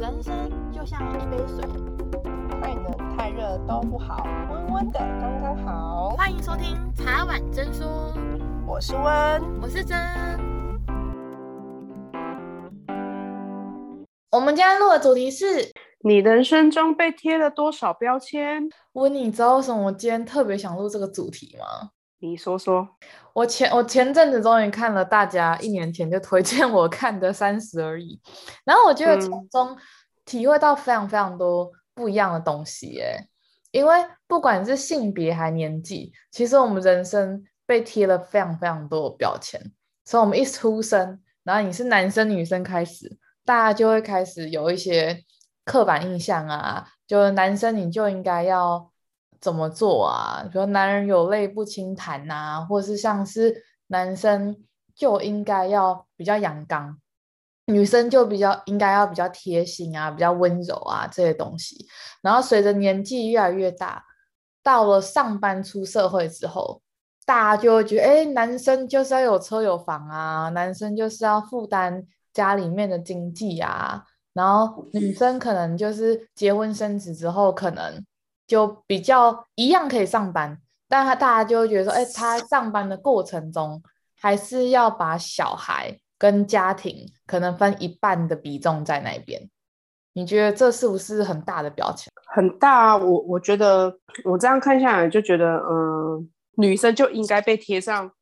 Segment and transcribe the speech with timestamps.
[0.00, 1.64] 人生就像一杯水，
[2.60, 6.10] 太冷太热都不好，温温的刚刚好。
[6.10, 8.12] 欢迎收听茶碗真说，
[8.66, 9.96] 我是温，我是真。
[14.32, 15.70] 我们今天录的主题是：
[16.00, 18.68] 你人生中被贴了多少标签？
[18.94, 21.90] 温，你知道为什么我今天特别想录这个主题吗？
[22.20, 22.88] 你说说。
[23.32, 28.20] 我前我前阵子终于看了大家一年前就推荐我看的《三十而已》，
[28.64, 29.76] 然后我觉得从中
[30.24, 33.28] 体会到非常非常多不一样的东西耶。
[33.72, 39.60] 因为不管是性别还年纪，其实我们人生被贴了非常非常多的标签。
[40.04, 45.24] 从我们一出生，然后你是男生女生开始，大家就会开始有一些
[45.64, 48.92] 刻板印象啊，就男生你就应该要。
[49.44, 50.42] 怎么做啊？
[50.50, 54.56] 比如男人有泪不轻弹呐，或是像是男生
[54.96, 56.98] 就应该要比较阳刚，
[57.66, 61.86] 女生就比较应该要比较贴心啊，比较温柔啊这些东西。
[62.22, 64.02] 然后随着年纪越来越大，
[64.62, 66.80] 到了上班出社会之后，
[67.26, 78.02] 大家就会觉得，哎，男生就是要有车有房啊，男生就是要负担家里面的经济啊，然后女生可能就是结婚生子之后可能。
[78.46, 83.82] 就比较一样可以上班，但他大家就会觉得说，哎，他上班的过程中
[84.20, 89.48] 还是要把小孩跟家庭可能分一半的比重在那边。
[90.12, 92.12] 你觉得这是不是很大的标签？
[92.34, 98.12] 很大啊，我我觉得我这样看下来就觉得，嗯、女生就应该被贴上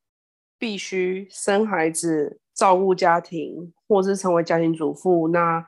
[0.57, 5.67] 必须生孩子、照顾家庭，或是成为家庭主妇，那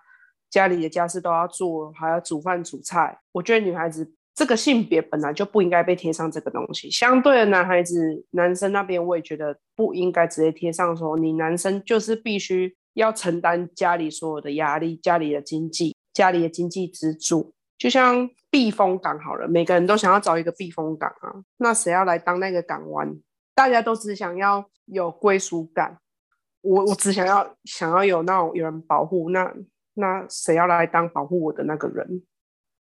[0.49, 3.19] 家里的家事都要做，还要煮饭煮菜。
[3.33, 4.15] 我觉得女孩子。
[4.35, 6.91] 这个性别本来就不应该被贴上这个东西。
[6.91, 17.55] 相对的，男孩子、男生那边，我也觉得不应该直接贴上说，你男生就是必须要承担家里所有的压力、家里的经济、家里的经济支柱。
[17.79, 21.35] 就像避风港好了，每个人都想要找一个避风港啊。
[21.59, 23.17] 那谁要来当那个港湾？
[23.55, 25.99] 大家都只想要有归属感。
[26.61, 29.31] 我我只想要想要有那种有人保护。
[29.31, 29.55] 那
[29.95, 32.23] 那谁要来当保护我的那个人？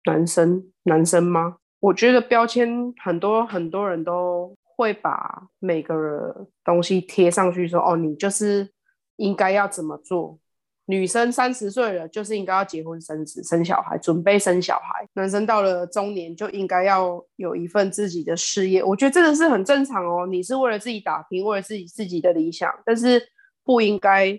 [0.05, 1.57] 男生，男生吗？
[1.79, 8.69] 我觉得标签很多，很多人都会把每个东西贴上去说，哦，你就是
[9.17, 10.39] 应该要怎么做。
[10.85, 15.07] 女生三十岁了，就是应该要结婚生子、生小孩，准备生小孩。
[15.13, 18.83] 男生到了中年，就应该要有一份自己的事业。
[18.83, 20.25] 我觉得这个是很正常哦。
[20.25, 23.21] 你是为了自己打拼，为了自己自己的理想，但是
[23.63, 24.35] 不应该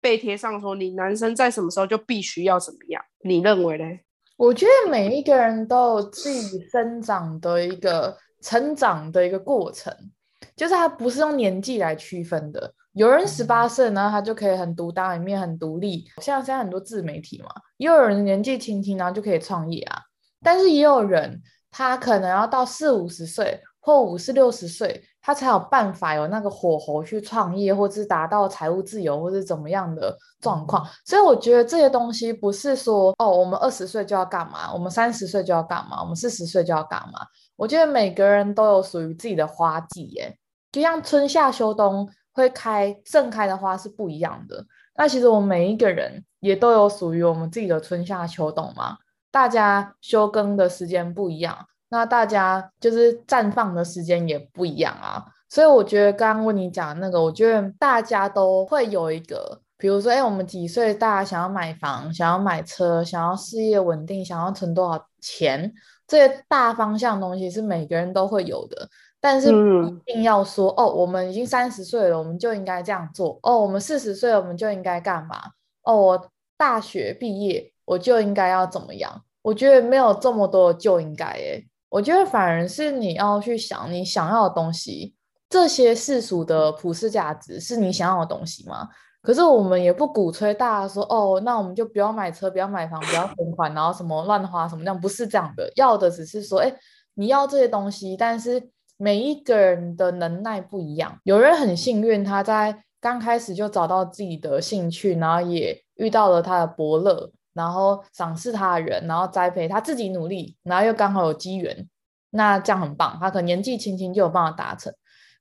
[0.00, 3.04] 被贴上说你男生在什么时候就必须要怎么样。
[3.22, 3.84] 你认为呢？
[4.36, 9.94] 我觉得每一个人都有自己生长的一个成长的一个过程，
[10.56, 12.74] 就是他不是用年纪来区分的。
[12.92, 16.04] 有人十八岁呢，他就可以很独当一面、很独立。
[16.20, 20.00] 像现在很多自媒体嘛，也有人年纪轻轻然后就可以创业啊。
[20.42, 21.40] 但是也有人
[21.70, 25.02] 他可能要到四五十岁或五十六十岁。
[25.22, 30.84] 他才有办法有那个火候去创业，或是达到财务自由，或是怎么样的状况。
[31.04, 37.24] 所以我觉得这些东西不是说哦，我们二十岁就要干嘛，我们三十岁就要干嘛，我们四十岁就要干嘛。
[37.54, 40.36] 我觉得每个人都有属于自己的花季，耶，
[40.72, 44.66] 就像春夏秋冬会开盛开的花是不一样的。
[44.96, 48.96] 那其实我们每一个人也都有属于我们自己的春夏秋冬嘛，
[49.30, 51.56] 大家休耕的时间不一样。
[51.92, 65.70] 那大家就是绽放的时间也不一样啊，所以我觉得刚刚问你讲的那个，我觉得大家都会有一个，比如说，哎，我们几岁，大家想要买房，想要买车，想要事业稳定，想要存多少钱，
[66.06, 68.88] 这些大方向东西是每个人都会有的，
[69.20, 75.38] 但是不一定要说，嗯、哦，我们已经三十岁了，我们就应该这样做，哦，我们四十岁了，我们就应该干嘛？
[75.82, 79.22] 哦，我大学毕业我就应该要怎么样？
[79.42, 81.62] 我觉得没有这么多就应该，哎。
[81.92, 85.14] 我觉得反而是你要去想你想要的东西，
[85.50, 88.88] 这些世俗的普世价值是你想要的东西吗？
[89.20, 95.70] 可是我们也不鼓吹大家说哦，那我们就不要买车，不要买房，不要存款，然后什么乱花什么这样，不是这样的。
[95.76, 96.74] 要的只是说，哎，
[97.12, 101.18] 你要这些东西，但是每一个人的能耐不一样。
[101.24, 107.30] 有人很幸运，他在刚开始就找到自己的兴趣，然后也遇到了他的伯乐。
[107.52, 111.88] 然后赏识他的人，然后栽培他自己努力，然后又刚好有机缘，
[112.30, 113.18] 那这样很棒。
[113.20, 114.92] 他可能年纪轻轻就有办法达成。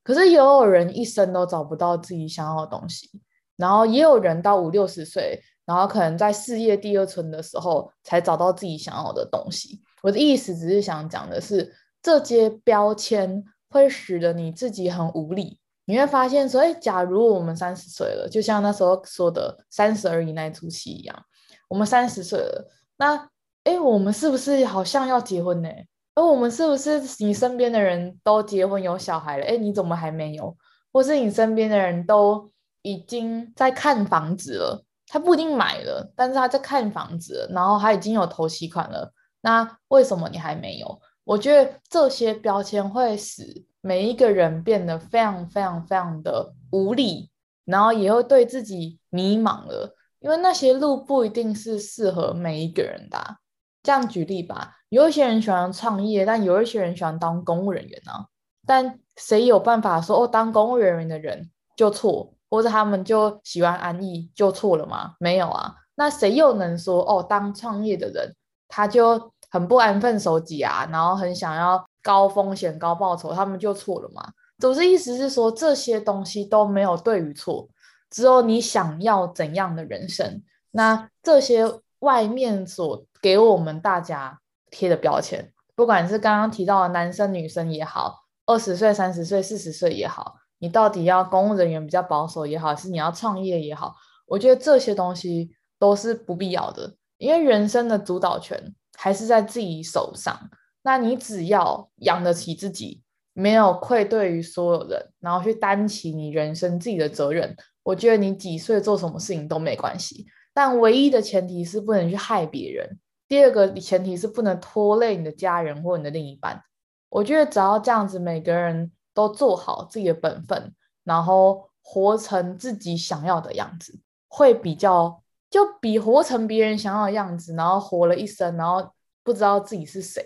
[0.04, 3.10] 可是也有人一生都找不到自己想要的东西，
[3.56, 9.80] 然后也有人到五六十岁，然后可能在事业第二春的时候才找到自己想要的东西。
[10.02, 15.60] 我的意思只是想讲的是，这些标签会使得你自己很无力。
[15.86, 21.26] 你会发现说，哎，假如我们三十岁了，就像那时候说的“三十而已”那一出戏一样。
[21.72, 23.30] 我们三十岁了，那
[23.64, 25.70] 哎，我们是不是好像要结婚呢？
[26.14, 29.46] 而我们是不是你身边的人都结婚有小孩了？
[29.46, 30.54] 哎，你怎么还没有？
[30.92, 32.52] 或是你身边的人都
[32.82, 41.00] 已经在看房子了，他不一定买了，但是他在看房子，然后他已经有头期款了，那为什么你还没有？
[41.24, 47.32] 我觉得这些标签会使每一个人变得非常非常非常的无力，
[47.64, 53.38] 然后也会对自己迷茫了，因为那些路不一定是适合每一个人的啊。
[53.84, 58.28] 这样举例吧，有一些人喜欢创业，但有一些人喜欢当公务人员啊。
[58.66, 65.16] 但谁有办法说哦，当公务人员的人就错，或者他们就喜欢安逸就错了吗？
[65.20, 65.76] 没有啊。
[65.96, 68.36] 那谁又能说哦，当创业的人
[68.68, 74.24] 他就很不安分守己啊，然后很想要高风险高报酬，他们就错了吗？
[74.60, 77.68] 总之意思是说，这些东西都没有对与错，
[78.12, 80.44] 只有你想要怎样的人生。
[80.70, 81.64] 那这些
[82.00, 93.96] 外面所给我们大家贴的标签，不管是刚刚提到的男生女生也好，二十岁、三十岁、四十岁也好，你到底要公务人员比较保守也好，是你要创业也好，
[94.28, 98.76] 我觉得这些东西都是不必要的，因为人生的主导权。
[98.98, 100.52] 还是在自己手上，
[100.84, 103.02] 那你只要养得起自己，
[103.34, 110.26] 没有愧对于所有人，然后去担起你人生自己的责任，我觉得你几岁做什么事情都没关系。
[110.54, 116.62] 但唯一的前提是不能去害别人，第二个前提是不能拖累你的家人或你的另一半。
[117.10, 120.74] 我觉得只要这样子，每个人都做好自己的本分，
[121.04, 125.22] 然后活成自己想要的样子，会比较。
[125.52, 128.90] 就比活成别人想要的样子，然后活了一生，然后
[129.22, 130.24] 不知道自己是谁，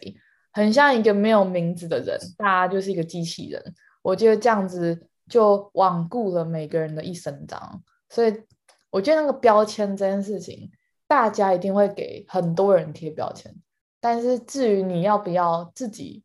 [0.53, 3.59] 很像一个没有名字的人，大家就是一个机器人。
[4.03, 7.83] 我觉得这样子就罔顾了每个人的一生，这样。
[8.09, 8.43] 所以
[8.89, 10.71] 我觉得那个标签这件事情，
[11.07, 13.53] 大家一定会给很多人贴标签，
[13.99, 16.23] 但是至于你要不要自己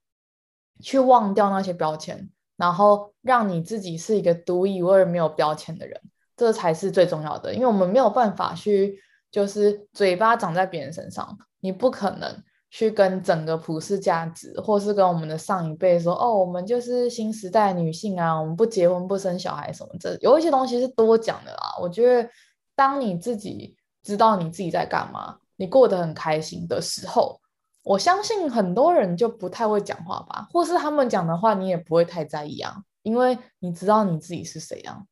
[0.81, 6.00] 去忘掉那些标签，然后让你自己是一个独一无二没有标签的人。
[6.37, 8.99] 这才是最重要的，因为我们没有办法去，
[9.31, 21.76] 就是嘴巴长在别人身上，你不可能去跟整个普世价值，或是跟我们的上一辈说，哦，我们就是新时代女性啊，我们不结婚不生小孩什么，这有一些东西是多讲的啦。
[21.81, 22.31] 我觉得，
[22.76, 27.40] 当你自己知道你自己在干嘛，你过得很开心的时候，
[27.82, 35.02] 我相信很多人就不太会讲话吧，或是他们讲的话你也不会太在意啊，因为你知道你自己是谁啊。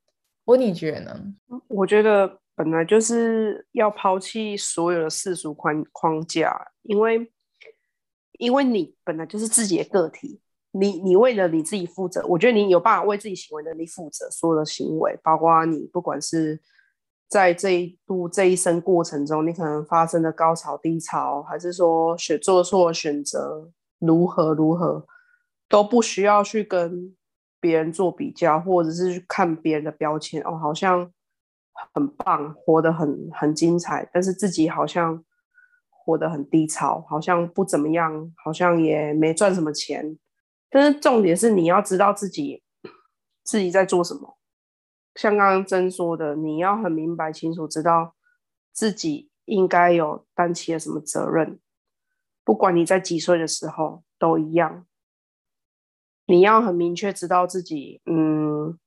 [0.45, 1.21] 我你觉得呢？
[1.67, 7.31] 我觉得本来就是要抛弃所有的世俗框框架，因为
[8.39, 10.41] 因为你本来就是自己的个体，
[10.73, 12.25] 你你为了你自己负责。
[12.27, 16.59] 我觉得你有办法为自己行为能力负责，所有的行为，包括你不管是
[17.29, 25.05] 在这一度这一生过程中，你可能发生的高潮低潮，还是说选做错选择如何如何，
[25.69, 27.15] 都不需要去跟。
[27.61, 31.13] 别人做比较，或者是去看别人的标签，哦，好像
[31.93, 35.25] 很棒，活得很很精彩，但是自己好像
[36.09, 40.19] 活得很低潮，好像不怎么样，好像也没赚什么钱。
[40.71, 42.63] 但是重点是你要知道自己
[43.45, 44.39] 自己在做什么。
[45.15, 48.15] 像刚刚真说的，你要很明白清楚，知道
[48.73, 51.61] 自己应该有担起了什么责任，
[52.43, 54.87] 不管你在几岁的时候都一样。
[56.25, 58.79] 你要很明确知道自己，嗯，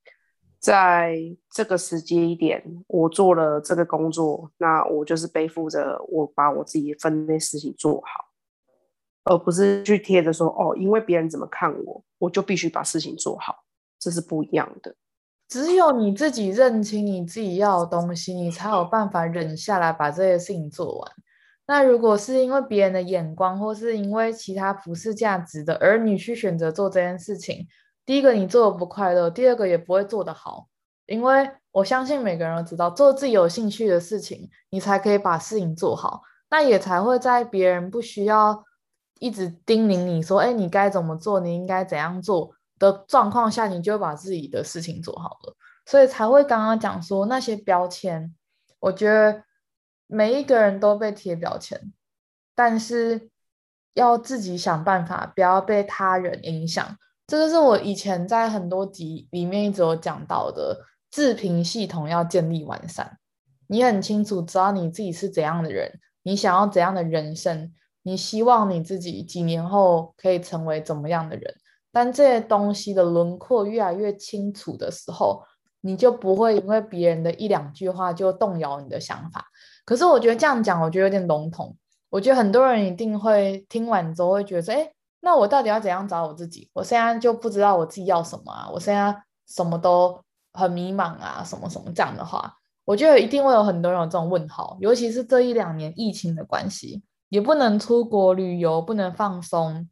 [0.61, 1.17] 在
[1.49, 8.29] 这个时机点，我做了这个工作，那我就是背负着我把我自己分内事情做好，
[9.23, 13.63] 而不是去贴着说，哦，因为别人怎么看我，我就必须把事情做好，
[13.99, 14.95] 这是不一样的。
[15.47, 21.11] 只有你自己认清你自己要的东西，你才有办法忍下来把这些事情做完。
[21.65, 27.67] 那如果是因为别人的眼光，或是因为其他普世价值的，而你去选择做这件事情，
[28.05, 30.67] 第一个你做的不快乐，第二个也不会做得好。
[31.05, 38.63] 因为我相信每个人都知道，做自己有兴趣的事情，你才可以把事情做好，那也才会在别人不需要
[39.19, 45.55] 一直叮咛你说，哎，你该怎么做，你应该怎样做的状况下，你就把自己的事情做好了，
[45.85, 48.33] 所以才会刚刚讲说那些标签，
[48.79, 49.43] 我觉得。
[50.13, 51.93] 每一个人都被贴标签，
[52.53, 53.29] 但是
[53.93, 56.97] 要自己想办法，不要被他人影响。
[57.31, 60.77] 这个是我以前在很多集里面一直有讲到的，
[61.09, 63.17] 自评系统要建立完善。
[63.67, 67.71] 你很清楚知道你自己是怎样的人，你想要怎样的人生，
[68.03, 71.55] 你希望你自己几年后可以成为怎么样的人。
[71.93, 75.41] 当这些东西的轮廓越来越清楚的时候，
[75.79, 79.45] 你就不会因为别人的一两句话就动摇你的想法。
[79.85, 81.77] 可是我觉得这样讲，我觉得有点笼统。
[82.09, 84.91] 我觉得很多人一定会听完之后会觉得说，哎，
[85.21, 86.69] 那我到底要怎样找我自己？
[86.73, 89.15] 我现在就不知道我自己要什么啊，我现在
[89.47, 90.21] 什么都
[90.53, 99.87] 很迷茫啊，什么什么这样的话，我觉得一定会有很多人有这种问号，尤其是这一两年疫情的关系，也不能出国旅游，不能放松，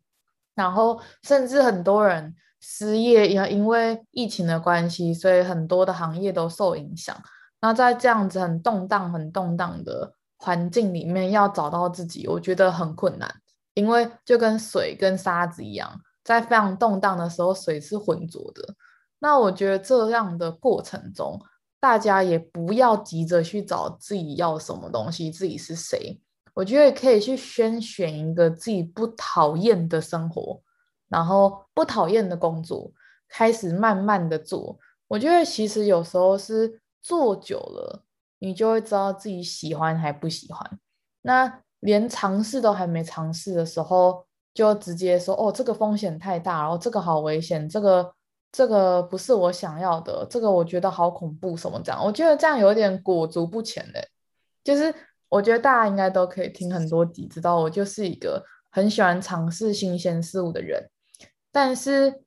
[0.56, 7.16] 然后甚至很多人失业，也因为疫情的关系，所以很多的行业都受影响。
[7.62, 13.30] 那在这样子很动荡、很动荡的环境里面，要找到自己，我觉得很困难，
[13.80, 18.76] 因为就跟水跟沙子一样，在非常动荡的时候，水是浑浊的。
[19.20, 21.40] 那我觉得这样的过程中，
[21.80, 26.22] 大家也不要急着去找自己要什么东西，自己是谁。
[26.54, 30.62] 我觉得可以去先选一个自己不讨厌的生活，
[31.08, 32.92] 然后不讨厌的工作，
[33.28, 34.78] 开始慢慢的做。
[35.08, 36.82] 我觉得其实有时候是。
[37.02, 38.04] 做久了，
[38.40, 40.80] 你就会知道自己喜欢还不喜欢。
[41.22, 48.14] 那连尝试都还没尝试的时候，就直接说：“哦，这个风险太大，然后这个好危险，这个
[48.52, 54.08] 这个不是我想要的，这个我觉得好恐怖，什么这样？”我觉得这样有点裹足不前嘞。
[54.64, 54.94] 就是
[55.30, 60.90] 我觉得大家应该都可以听很多集，知道我就是一个很喜欢尝试新鲜事物的人，
[61.52, 62.22] 但是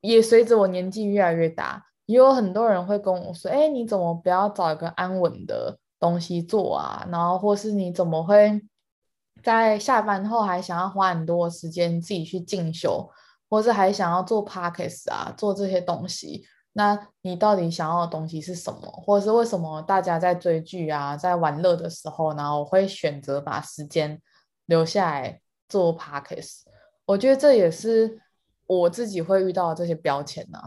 [0.00, 1.84] 也随着我年纪越来越大。
[2.06, 7.06] 也有很多人会跟我说：“哎，你怎么不要找一个安稳的东西做啊？
[7.10, 8.58] 然后，或是你怎么会
[9.42, 13.08] 在下班后还想要花很多时间自己去进修，
[13.48, 16.44] 或是还想要做 podcast 啊，做这些东西？
[16.72, 18.80] 那你到底想要的东西是什么？
[19.04, 24.20] 或者是为什么大家在追剧啊，在玩乐的时候，然后会选择把时间
[24.66, 26.60] 留下来做 podcast？
[27.06, 28.20] 我觉得这也是
[28.66, 30.58] 我自己会遇到的这些标签呢、”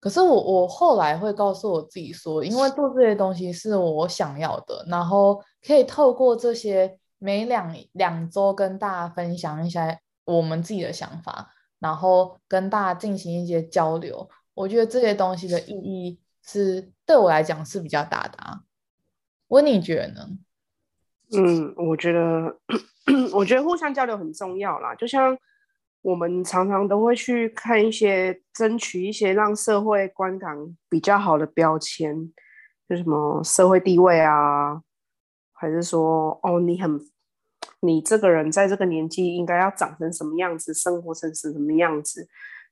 [0.00, 14.28] 可是我我后来会告诉我自己说，因为做这些东西是我想要的，然后可以透过这些每两两周跟大家分享一下我们自己的想法，然后跟大家进行一些交流。
[14.52, 18.60] 我觉得这些东西的意义是对我来讲是比较大的啊。
[19.48, 20.28] 温，你觉得呢？
[21.32, 22.58] 嗯，我觉得
[23.32, 25.36] 我觉得互相交流很重要啦，就像。
[26.04, 30.54] 我们常常都会去看一些，争取一些让社会观感
[30.86, 32.30] 比较好的标签，
[32.86, 34.82] 就什么社会地位啊，
[35.54, 37.00] 还是说哦，你很，
[37.84, 42.26] 你这个人在这个年纪应该要长成什么样子，生活成是什么样子？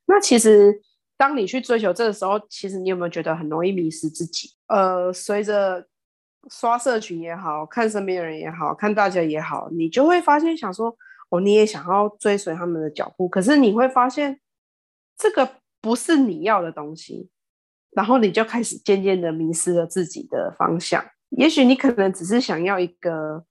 [0.05, 0.81] 那其实
[1.15, 4.49] 当你去追求这个时候，其实你有没有觉得很容易迷失自己？
[4.67, 5.87] 呃，随着
[6.49, 10.97] 刷社群也好看身边的人也好看大家也好，你就会发现想说。
[11.29, 14.39] 哦，你也想要追随他们的脚步，可是你会发现
[15.17, 15.49] 这个
[15.81, 17.27] 不是你要的东西，
[17.93, 21.03] 然后你就开始渐渐的迷失了自己的方向。
[21.31, 23.43] 也许你可能只是想要一个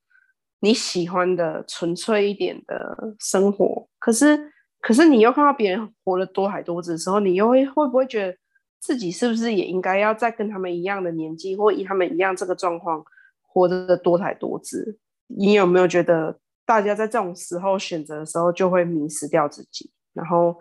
[0.63, 8.39] 你喜欢的纯粹一点的生活，可是，可是你又看到别人活得多海多姿的时候，你又会会不会觉得
[8.81, 13.05] 自己是不是也应该要再跟他们一样的年纪，或以他们一样这个状况
[13.43, 14.99] 活得多彩多姿？
[15.27, 16.39] 你有没有觉得？
[16.65, 20.57] 大家在这种时候选择的时候，就会迷失掉自己，然后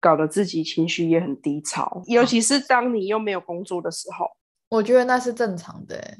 [0.00, 2.02] 搞得自己情绪也很低潮。
[2.06, 4.26] 尤其是当你又没有工作的时候，
[4.70, 6.16] 我觉得那是正常的，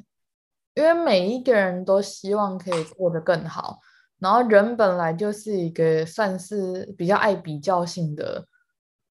[0.75, 3.78] 因为每一个人都希望可以过得更好。
[4.19, 8.47] 然后人本来就是一个算是比较爱比较性的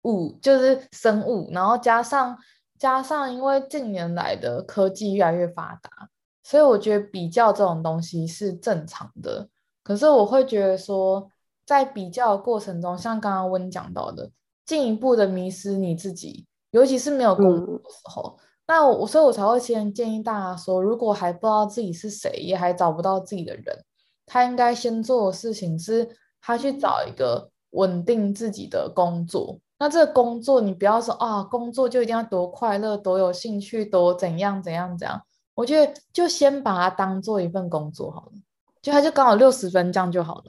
[0.02, 1.48] 物，就是生物。
[1.52, 2.36] 然后加上
[2.78, 6.08] 加上，因为近年来的科技越来越发达，
[6.42, 9.48] 所以我觉得比较这种东西是正常的。
[9.84, 11.30] 可是我会觉得说，
[11.64, 14.30] 在比较的过程中，像刚刚温讲到的，
[14.66, 23.84] 进一步的迷失你自己，尤其是没有工作的时候，嗯、那我所以，我才会先建议大家说，如果还不知道自己是谁，也还找不到自己的人，
[24.26, 29.58] 他应该先做的事情是，他去找一个稳定自己的工作。
[29.78, 35.20] 那这个工作，你不要说啊，工作就一定要多快乐、多有兴趣、多怎样怎样怎样。
[35.54, 38.32] 我觉得就先把它当做一份工作好了。
[38.80, 40.44] 就他就刚好六十分这样就好了，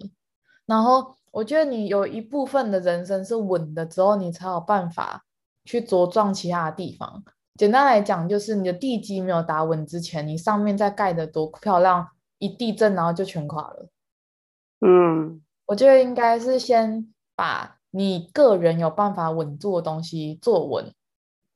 [0.65, 5.23] 然后我觉得你有一部分的人生是稳的之后，你才有办法
[5.63, 7.23] 去茁壮其他的地方。
[7.55, 12.07] 简单来讲，就是你的地基没有打稳之前，你上面再盖的多漂亮，
[12.37, 13.89] 一地震然后就全垮了。
[14.81, 20.93] 嗯，我觉得应该是先把你个人有办法稳住的东西做稳，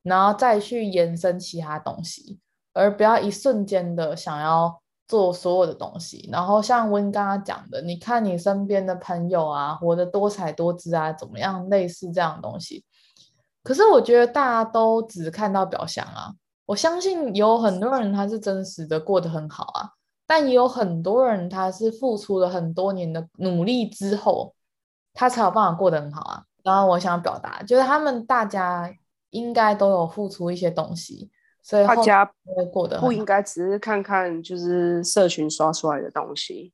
[0.01, 2.39] 然后再去延伸其他东西，
[2.73, 4.81] 而不要一瞬间的想要。
[5.09, 11.67] 做所有的东西，然后像温刚刚讲的，你看你身边的朋友啊，活得多彩多姿啊，怎么样？
[11.67, 12.85] 类似这样的东西。
[13.63, 16.33] 可是我觉得大家都只看到表象啊。
[16.65, 19.89] 我相信有很多人他是真实的过得很好啊，
[20.27, 24.53] 但也有很多人他是付出了很多年的努力之后，
[25.13, 26.43] 他才有办法过得很好啊。
[26.63, 28.93] 然后我想表达就是他们大家
[29.31, 31.31] 应该都有付出一些东西，
[31.63, 36.71] 所以大家会过得不应该只是看看就是社群刷出来的东西，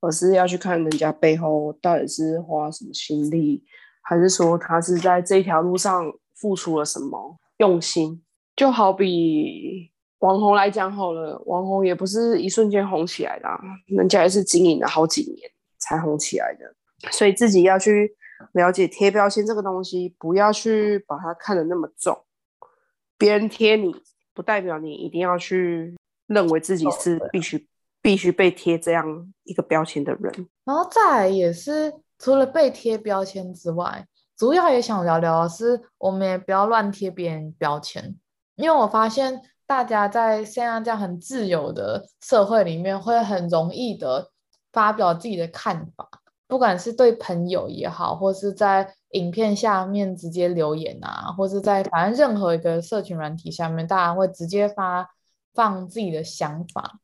[0.00, 3.64] 而是要去看人家背后到底是花什么心力，
[4.10, 8.20] 还是说他是在这条路上付出了什么用心。
[8.56, 9.88] 就好比
[10.18, 15.48] 网红来讲好了，网红也不是一瞬间红起来的啊，人家也是经营了好几年
[15.78, 16.74] 才红起来的，
[17.12, 18.16] 所以自己要去。
[18.52, 22.24] 了解贴标签这个东西，不要去把它看得那么重。
[23.18, 23.94] 别人贴你，
[24.32, 25.94] 不代表你一定要去
[26.26, 27.68] 认为自己是必须
[28.00, 30.48] 必须被贴这样一个标签的人。
[30.64, 38.14] 然后再来也是，除了被贴标签之外，主要也想聊聊的是，我们也不要乱贴别人标签。
[38.56, 44.30] 因为我发现大家在现在这样很自由的社会里面，会很容易的
[44.70, 46.08] 发表自己的看法。
[46.46, 55.08] 不管是对朋友也好，或是在影片下面直接留言啊，或是在反正任何一个社群软体下面，大家会直接发
[55.54, 56.98] 放自己的想法。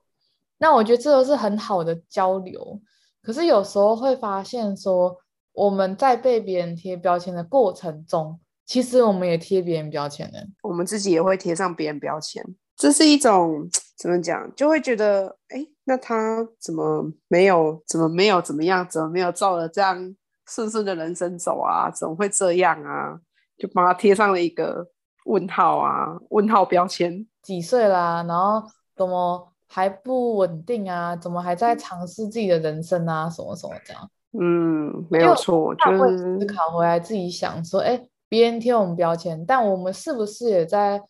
[0.59, 2.81] 那我觉得这都是很好的交流。
[3.27, 5.19] 可是有时候会发现说，
[5.53, 10.39] 我们在被别人贴标签的过程中，其实我们也贴别人标签呢。
[10.63, 12.45] 我们自己也会贴上别人标签，
[12.77, 13.69] 这是一种
[13.99, 14.55] 怎么讲？
[14.55, 15.67] 就会觉得哎。
[15.89, 17.81] 那他怎么没有？
[17.87, 18.43] 怎么没有？
[18.43, 18.85] 怎么样？
[18.89, 20.17] 怎么没有照着这样
[20.49, 21.89] 顺顺的人生走啊？
[21.89, 23.17] 怎么会这样啊？
[23.57, 24.85] 就帮他贴上了一个
[25.27, 27.25] 问号啊，问号标签。
[27.43, 28.25] 几岁啦？
[28.27, 31.15] 然后怎么还不稳定啊？
[31.17, 33.29] 怎么还在尝试自己的人生啊？
[33.29, 34.11] 什么什么这样？
[34.39, 41.01] 嗯，没有错，就是思考回来自己想说，哎，别人贴我们标签，但我们是不是也在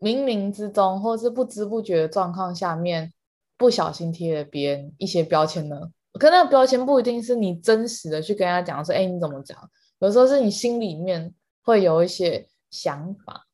[0.00, 3.12] 冥冥之中，或是不知不觉的状况下面？
[3.56, 5.80] 不小心贴了别人一些标签呢，
[6.12, 9.58] 可那个标签不一定是你真实的去跟他讲说，哎，你怎么讲？
[9.98, 13.46] 有时候是你心里面会有一些想法。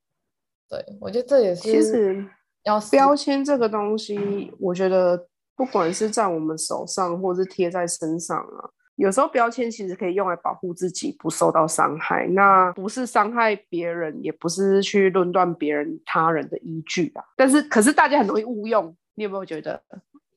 [0.68, 1.62] 对，我觉得这也是。
[1.62, 2.22] 其实
[2.64, 12.26] 要标签这个东西，我觉得不管是在我们手上，或是贴在身上啊，有时候标签其实可以用来保护自己不受到伤害。
[12.28, 17.24] 那不是伤害别人，也不是去论断别人他人的依据啊。
[17.36, 18.94] 但是，可是大家很容易误用。
[19.16, 19.80] 你有没有觉得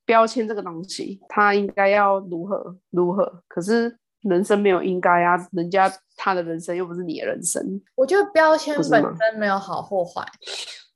[0.06, 3.42] 标签这个东西，它应该要如何如何？
[3.48, 7.82] 可是人生没有应该啊，人家他的人生又不是你的人生。
[7.96, 10.24] 我觉得标签本身没有好或坏，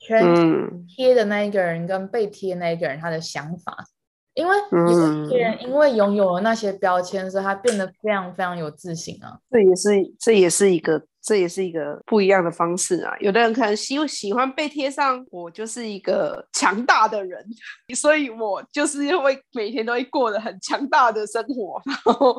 [0.01, 3.87] 全贴的那一个人跟被贴那一个人他的想法，嗯、
[4.35, 9.39] 因为有些人因为拥有了那些标签，所以他变得非常非常有自信啊。
[9.49, 11.03] 这也是这也是一个。
[11.23, 13.15] 这也是一个不一样的方式啊！
[13.19, 17.45] 有的人可能喜喜欢被贴上，我就是一个强大的人，
[17.95, 22.35] 所以我就是会每天都会过得很强大的生活， 然后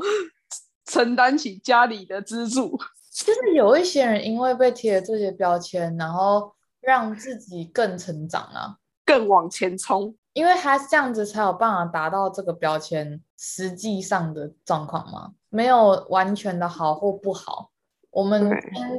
[0.87, 2.77] 承担起家里的支柱。
[3.15, 17.71] 就是有一些人因为被贴了这些标签，然后让自己更成长啊，更往前冲，因为他这样子才有办法达到这个标签实际上的状况嘛，没有完全的好或不好。
[18.11, 18.51] 我们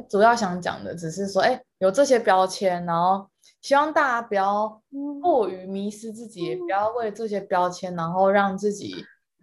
[0.08, 3.28] 主要想讲的只是说，哎，有这些标签，然后
[3.60, 4.82] 希望大家不要
[5.22, 8.96] 过于迷失自己，也不要为这些标签，然后让自己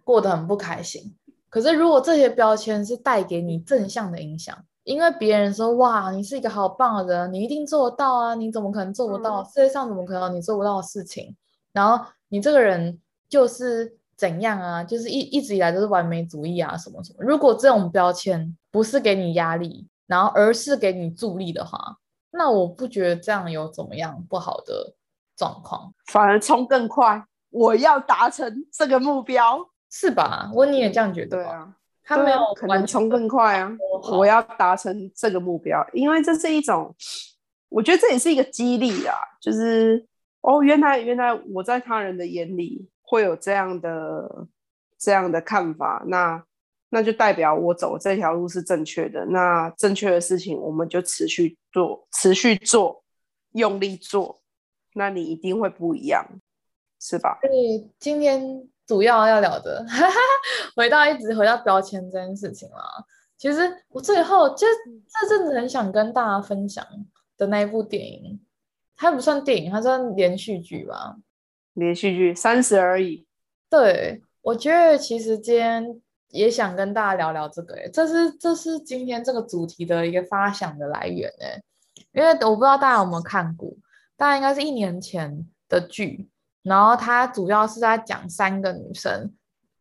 [0.04, 1.16] 过得很不开心。
[1.48, 9.42] 可是，如果这些标签是带给你正向的影响，因为别人说，哇，你是一个好棒的人，你一定做得到啊，你怎么可能做不到？
[9.44, 11.36] 世界上怎么可能有你做不到的事情？
[11.72, 13.98] 然后你这个人就是。
[14.14, 14.84] 怎样啊？
[14.84, 17.24] 就是一一直以来都是完美主义啊，什么什么。
[17.24, 21.96] 如果这种标签不是给你压力，然后而是给你助力的话，
[22.30, 24.94] 那我不觉得这样有怎么样不好的
[25.36, 27.24] 状况，反而冲更快。
[27.50, 29.58] 我要达成这个目标，
[29.90, 30.52] 是吧？
[30.54, 31.38] 温妮也这样觉得。
[31.38, 31.74] 对啊，
[32.16, 33.70] 他没有可能冲更快啊。
[34.12, 36.94] 我要达成这个目标，因为这是一种，
[37.68, 39.14] 我觉得这也是一个激励啊。
[39.40, 40.06] 就是
[40.40, 42.88] 哦，原来原来我在他人的眼里。
[43.04, 44.46] 会有这样的
[44.98, 46.42] 这样的看法，那
[46.88, 49.26] 那就代表我走这条路是正确的。
[49.26, 53.04] 那正确的事情，我们就持续做，持续做，
[53.52, 54.40] 用力做。
[54.94, 56.26] 那你一定会不一样，
[56.98, 57.38] 是吧？
[57.42, 59.84] 所以今天主要要聊的，
[60.76, 63.06] 回到一直回到标签这件事情了。
[63.38, 64.66] 其实我最后就
[65.20, 66.86] 这阵子很想跟大家分享
[67.36, 68.40] 的那一部电影，
[68.96, 71.16] 它不算电影，它算连续剧吧。
[71.74, 73.26] 连续剧三十而已，
[73.70, 81.62] 对，我觉得其实今天也想跟大家聊聊这个，诶，这是这是今天这个主题的一个发想的来源，诶，
[82.12, 83.72] 因为我不知道大家有没有看过，
[84.18, 86.28] 大家应该是一年前的剧，
[86.62, 89.32] 然后他主要是在讲三个女生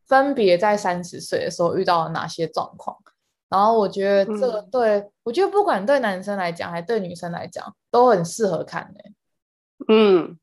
[0.07, 2.97] 分别在三十岁的时候遇到了哪些状况。
[3.49, 9.13] 然后我觉得这个对、嗯、我觉得不管对男生来讲还是对女生来讲都很适合看呢、欸。
[9.89, 10.39] 嗯，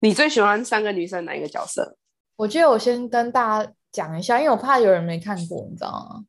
[0.00, 1.96] 你最喜欢三个女生哪一个角色？
[2.36, 6.24] 我觉得我先跟大家讲一下，因为我怕有人没看过，你知道吗？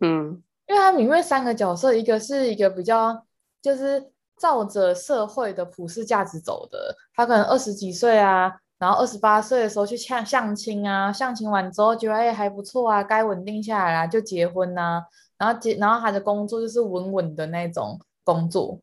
[0.00, 3.26] 嗯，因为他里面三个角色，一个是一个比较
[3.60, 8.52] 就是照着社会的普世价值走的，他可能二十几岁啊。
[8.78, 15.02] 然后二十八岁的时候去相相亲啊，相亲完之后觉得哎还不错啊，该稳定下来啦，就结婚呐、啊。
[15.36, 18.78] 然后结，然后他的工作就是稳稳的那种工作，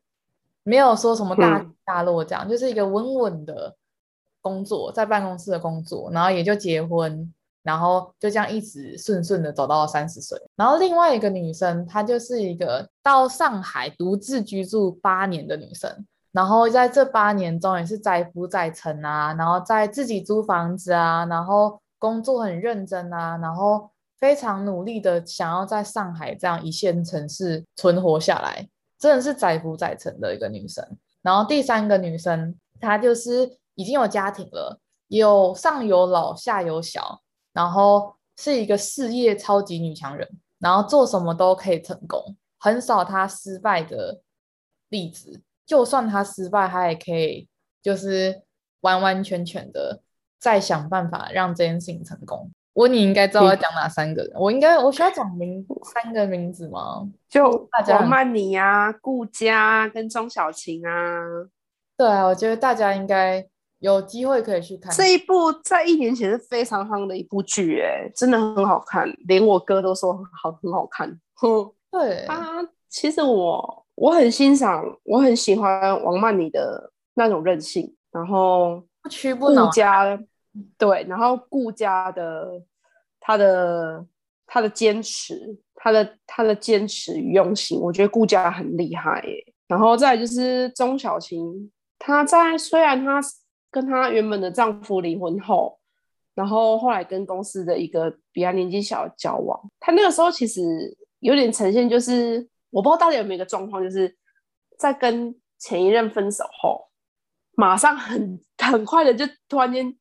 [0.63, 3.73] 没有说什么大起大落这样，嗯、就是一个稳稳的
[4.41, 7.33] 工作，在办公室的工作，然后也就结婚，
[7.65, 10.39] 然后就这样一直顺顺的走到了三十岁。
[10.55, 16.05] 然后另外一个女生，她就是一个到上海独自居住八年的女生。
[16.31, 28.67] 然后在这八年中也是载浮载沉啊，然后在自己租房子啊，然后工作很认真啊，然后非常努力的想要在上海这样一线城市存活下来，
[28.99, 30.85] 真的是载浮载沉的一个女生。
[31.21, 37.21] 然后第三个女生，她就是已经有家庭了，有上有老下有小，
[37.55, 44.21] 然后是一个事业超级女强人，然后做什么都可以成功，很少她失败的
[44.89, 45.41] 例子。
[45.65, 47.47] 就算她失败，她也可以
[47.81, 48.43] 就是
[48.81, 50.01] 完完全全的
[50.37, 52.51] 再想办法让这件事情成功。
[52.73, 57.09] 我你应该知道要讲哪三个人，嗯、我应该我需要讲名三个名字吗？
[57.29, 60.91] 就王曼妮啊、顾佳跟钟小琴啊。
[61.95, 63.47] 对啊，我觉得大家应该
[63.79, 71.19] 有机会可以去看这一部，在一年前是非常夯的一部剧，哎，真的很好看，连我哥都说很好，很好看。
[71.35, 72.45] 哼，对啊，
[72.89, 73.81] 其实我。
[73.97, 79.67] 我很欣赏，我很喜欢王曼妮的那种任性，然后不屈不挠。
[79.67, 80.19] 顾家，
[80.77, 82.61] 对，然后顾家的
[83.21, 84.05] 他的
[84.45, 89.53] 他的坚持，他的他的坚持与用心，我觉得顾家很厉害耶。
[89.69, 93.21] 然后再就是钟小琴，她在虽然她
[93.75, 95.77] 跟她原本的丈夫离婚后，
[96.33, 100.61] 然后后来跟公司的一个比她年纪小的交往，她那个时候其实
[101.19, 102.47] 有点呈现就是。
[102.71, 104.13] 我不知道大家有没有一个状况，就是
[104.77, 106.89] 在跟前一任分手后，
[107.55, 109.95] 马上很很快的就突然间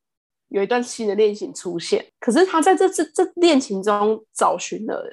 [0.49, 2.05] 有一段新的恋情出现。
[2.19, 5.05] 可是她在这这这恋情中找寻了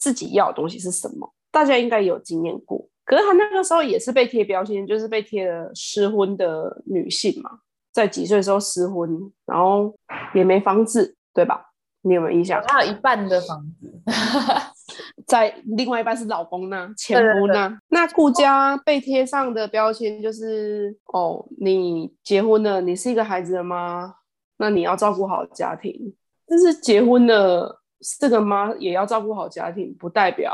[0.00, 1.32] 自己要的东西是什么？
[1.52, 2.88] 大家应该有经验过。
[3.04, 7.60] 可是他那个时候也是被贴标签，就是被贴了失婚的女性嘛，
[7.92, 9.08] 在几岁的时候失婚，
[9.46, 9.94] 然后
[10.34, 11.66] 也没房子，对吧？
[12.02, 12.62] 你有没有印象？
[12.66, 14.02] 他有一半的房子。
[15.26, 17.52] 在另外一半是老公呢，前夫呢？
[17.52, 24.12] 对对对，那顾家被贴上的标签就是：哦，你结婚了，你是一个孩子的妈，
[24.56, 26.14] 那你要照顾好家庭。
[26.46, 27.82] 但是结婚了，
[28.18, 30.52] 这个妈也要照顾好家庭，不代表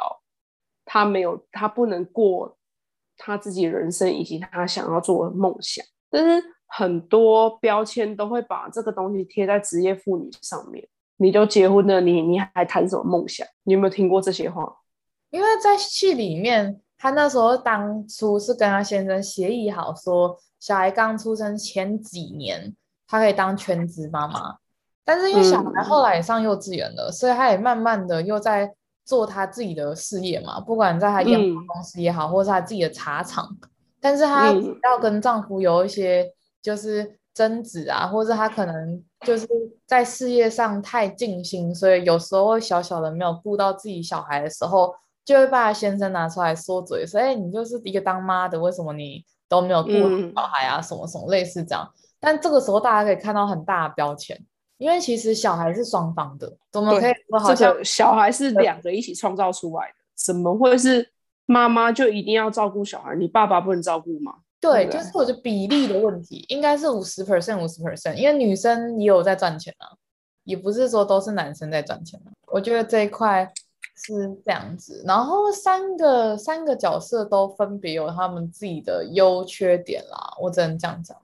[0.85, 2.59] 她没有，她不能过
[3.17, 5.83] 她自己人生以及她想要做的梦想。
[6.11, 10.87] 但是很多标签都会把这个东西贴在职业妇女上面。
[11.19, 13.47] 你都结婚了，你你还谈什么梦想？
[13.63, 14.77] 你有没有听过这些话？
[15.31, 22.75] 因为在戏里面，他那时候当初是跟他先生协议好，说小孩刚出生前几年，
[23.09, 24.57] 他可以当全职妈妈。
[25.05, 28.75] 但是因为小孩后来也上幼稚园了，嗯、所以他也慢慢的又在
[29.05, 33.57] 做他自己的事业嘛，不管在他养猫公司也好，嗯、或是他自己的茶厂。
[33.99, 34.53] 但是她
[34.85, 36.33] 要跟丈夫有一些
[36.67, 39.03] 就是争执啊，或者他可能。
[39.25, 39.49] 就是
[39.87, 50.81] 在事业上太尽心，所以有时候会小小的没有顾到自己小孩的时候，就会把先生拿出来说嘴，说：“哎，你就是一个当妈的，为什么你都没有顾小孩啊？
[50.81, 54.41] 什么什么类似这样。”但这个时候大家可以看到很大的标签，
[54.77, 59.95] 因为其实小孩是双方的，怎么可以说好像、这个、小孩是两个一起创造出来的？
[60.15, 61.11] 怎么会是
[61.47, 64.35] 妈妈就一定要照顾小孩，你爸爸不能照顾吗？
[64.61, 69.95] 对，就是我觉得比例的问题，应该是五十 percent 五十 percent，因为女生也有在赚钱啊，
[70.45, 72.33] 也不是说都是男生在赚钱啊。
[72.49, 73.49] 我觉得这一块
[73.97, 81.17] 是这样子，然后三个三个角色都分别有他们自己的优缺点啦，我只能这样讲。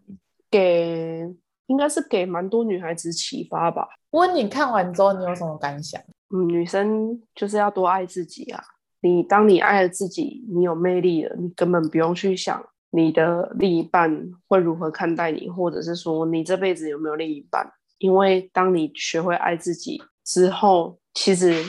[0.51, 1.27] 给
[1.67, 3.89] 应该是给蛮多女孩子启发吧。
[4.11, 6.01] 问你看完之后你有什么感想？
[6.35, 8.63] 嗯，女生就是要多爱自己啊。
[9.01, 12.63] 你当你爱了自己，你有魅力了，你根本不用去想。
[12.95, 17.67] 你的另一半会如何看待你，或者是说你这辈子有没有另一半？
[17.97, 21.65] 因为当你学会爱自己之后，其实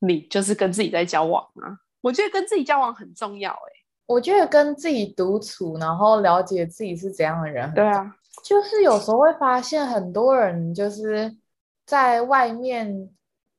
[0.00, 1.78] 你就是跟自己在交往啊。
[2.02, 3.72] 我觉得跟自己交往很重要，欸，诶，
[4.06, 11.34] 我觉得跟自己独处，然后了解自己是怎样的人，对啊，就是有时候会发现很多人就是
[11.86, 13.08] 在外面，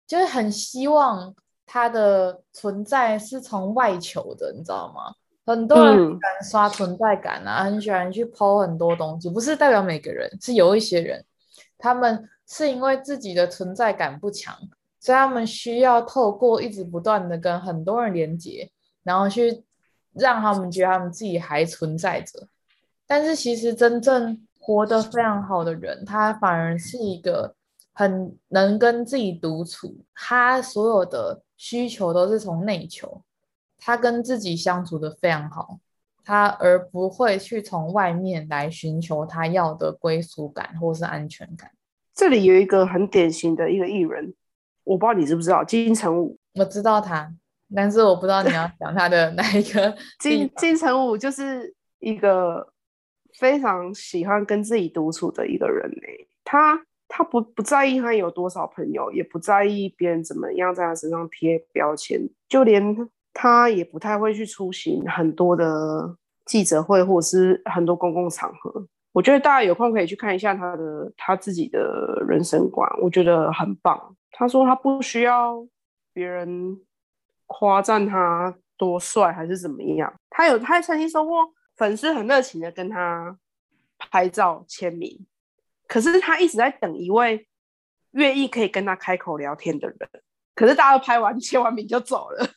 [0.06, 1.34] 就是很希望
[1.66, 5.14] 他的存在是从外求的，你知道吗？
[5.48, 11.24] 很多人很喜欢刷存在感啊，嗯、很喜欢去 po 很多东西，不是代表每个人，是有一些人，
[11.78, 14.54] 他们是因为自己的存在感不强，
[15.00, 18.70] 所以他们需要透过一直不断的跟很多人连接，
[19.04, 19.64] 然后去
[20.14, 22.48] 让他们觉得他们自己还存在着。
[23.08, 27.56] 但是其实真正活得非常好的人，他反而是一个
[27.94, 33.22] 很能跟自己独处，他所有的需求都是从内求，
[33.78, 35.80] 他跟自己相处的非常好，
[36.24, 41.72] 他而不会去从外面来寻求他要的归属感或是安全感。
[42.14, 44.34] 这里有一个很典型的一个艺人，
[44.84, 47.34] 我不知道你知不知道金城武，我知道他，
[47.76, 52.74] 但是我不知道你要讲他的哪一个 金金城武就是一个。
[53.34, 62.96] 非常喜欢跟自己独处的一个人呢，他他不不在意他有多少朋友，也不在意别人怎么样在他身上贴标签，就连
[63.40, 68.88] 他也不太会去出席很多的记者会或者是很多公共场合。
[69.12, 74.16] 我觉得大家有空可以去看一下他的他自己的人生观，我觉得很棒。
[74.32, 75.64] 他说他不需要
[76.14, 76.80] 别人
[77.46, 81.54] 夸赞他多帅还是怎么样，他有他曾经说过。
[81.78, 83.38] 粉丝很热情的跟他
[84.00, 85.28] 拍照签名，
[85.88, 87.48] 可是他一直在等一位
[88.14, 89.98] 愿意可以跟他开口聊天的人。
[90.56, 92.50] 可是大家都拍完签完名就走了，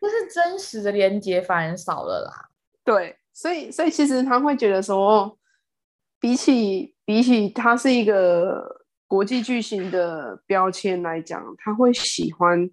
[0.00, 2.48] 就是真实的连接反而少了啦。
[2.84, 5.38] 对，所以所以其实他会觉得说，
[6.20, 12.70] 比起比起他是一个国际巨星的标签来讲，他会喜欢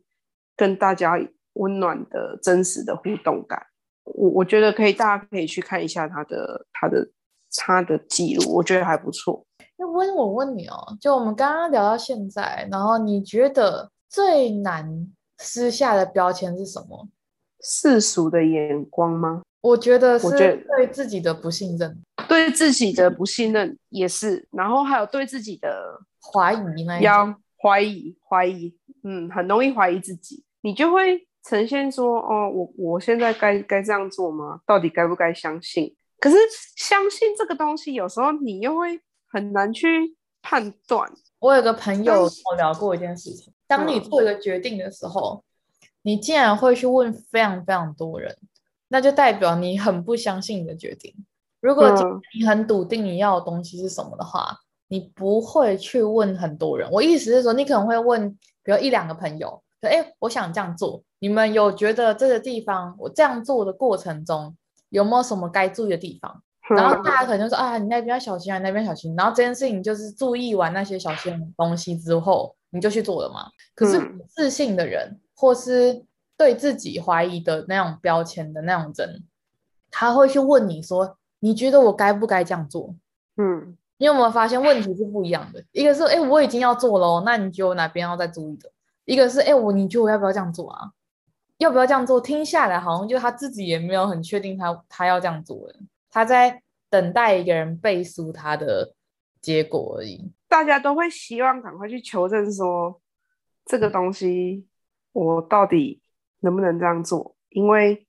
[0.55, 1.13] 跟大家
[1.53, 3.67] 温暖的真实的互动感。
[4.03, 7.07] 我我觉得可以，大家可以去看一下他的他的
[7.55, 9.45] 他的记录，我觉得还不错。
[9.77, 15.07] 那温，我问你哦，就我们刚刚聊到现在，然后你觉得最难
[15.41, 17.09] 撕下的标签是什么？
[17.61, 19.41] 世俗的眼光吗？
[19.61, 31.27] 我觉得是对自己的不信任，对自己的不信任也是，然后还有对自己的怀疑那样，怀疑怀疑，嗯，很容易怀疑自己，你就会。
[31.43, 34.61] 呈现说：“哦，我我现在该该这样做吗？
[34.63, 35.91] 到底该不该相信？
[36.19, 36.37] 可是
[36.75, 48.37] 相信这个东西，有时候你又会很难去判断。”我有个朋友跟我聊过一件事情：当你做一个决定的时候，嗯、你竟然会去问非常非常多人，
[48.89, 51.15] 那就代表你很不相信你的决定。
[51.61, 51.89] 如果
[52.37, 54.57] 你很笃定你要的东西是什么的话，
[54.89, 56.89] 你不会去问很多人。
[56.91, 58.29] 我意思是说，你可能会问，
[58.61, 59.63] 比如一两个朋友。
[59.81, 61.01] 哎，我想这样做。
[61.19, 64.55] 你们有觉得这个地方，我这样做的过程中
[64.89, 66.43] 有没有什么该注意的地方？
[66.69, 69.15] 嗯、然后大家可能就说啊，你那边要小心啊，那边小心。
[69.15, 73.51] 然后这件事情就是注意完那些小心的东西之后，你就去做了嘛。
[73.75, 76.03] 可是不自信的人，或是
[76.35, 79.23] 对自己怀疑的那种标签的那种人，
[79.89, 82.95] 他会去问你说，你觉得我该不该这样做？
[83.37, 85.63] 嗯，你有没有发现问题是不一样的？
[85.71, 88.69] 一个是哎，我已经要做了，那你觉得我哪边要再注意的？
[89.05, 90.91] 一个是哎，我你觉得我要不要这样做啊？
[91.57, 92.19] 要不要这样做？
[92.19, 95.75] 听下来好像就他自己也没有很确定他他要这样做的，
[96.09, 98.93] 他在等待一个人背书他的
[99.41, 100.31] 结果而已。
[100.47, 103.01] 大家都会希望赶快去求证说
[103.65, 104.67] 这个东西
[105.11, 106.01] 我到底
[106.41, 107.35] 能不能这样做？
[107.49, 108.07] 因为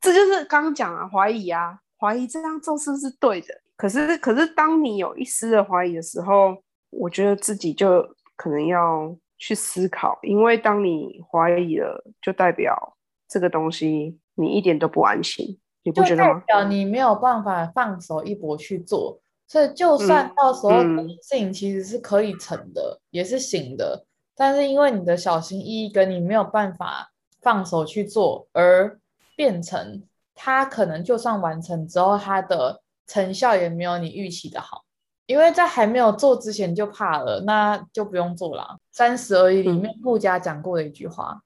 [0.00, 3.48] 这就是刚刚讲啊，怀疑啊，怀疑这样做是不是对的？
[3.76, 6.56] 可是可是当你有一丝的怀疑的时候，
[6.90, 8.02] 我觉得自己就
[8.36, 9.16] 可能要。
[9.38, 12.96] 去思考，因为当你怀疑了，就代表
[13.28, 16.40] 这个东西你一点都不安心，你不觉得吗？
[16.40, 20.82] 代表你没有办法放手一搏去做，所以就算到时候
[21.22, 28.98] 事情其实是可以成的，嗯、也是行的，嗯、但是因为你的小心翼翼跟你没有办法放手去做，而
[29.36, 30.02] 变成
[30.34, 34.82] 它可能就算完成之后，它的成效也没有你预期的好。
[35.26, 38.78] 因为在还没有做之前就怕了，那就不用做了。
[38.92, 41.42] 三十而已里面顾佳讲过的一句话，嗯、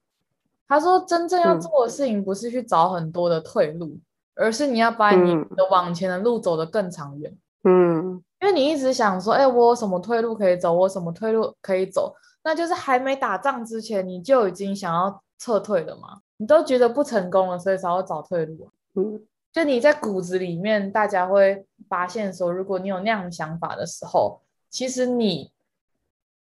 [0.69, 4.01] 他说：“真正要做的事情不是去找很多的退路，嗯、
[4.37, 10.73] 而是你要把你的往前的路走得更长远。”嗯，因为你一直想说：“哎，我有什么退路可以走？
[10.73, 16.21] 我什么退路可以走？”那就是还没打仗之前你就已经想要撤退了嘛？
[16.39, 18.65] 你都觉得不成功了，所以才要找退路。
[18.65, 19.21] 啊嗯。
[19.53, 25.51] 就你在骨子里面，大家会发现说，如果你有那样的想法的时候，其实你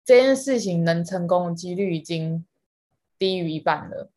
[0.04, 2.46] 这件事情能成功的几率已经
[3.18, 4.08] 低于一半了，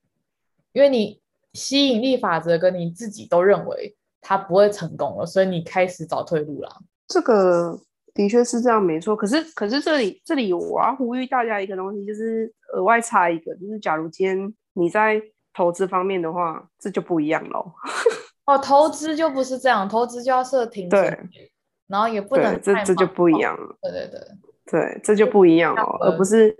[0.74, 1.20] 因为你
[1.54, 6.82] 吸引力法则跟你自己都认为它不会成功了，所以你开始找退路了。
[7.14, 7.80] 这个
[8.16, 9.16] 的确是这样，没错。
[9.16, 15.22] 可是，可是这里这里我要呼吁大家一个东西，就是额外插一个，就是假如今天你在
[15.54, 17.72] 投资方面的话，这就不一样喽。
[18.46, 21.52] 哦，投资就不是这样，投资就要设停损，对，
[21.88, 23.78] 然后也不能这这就不一样了。
[23.84, 24.20] 对对对
[24.66, 26.56] 对，这就不一样哦，而不是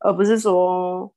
[0.00, 1.10] 而不是说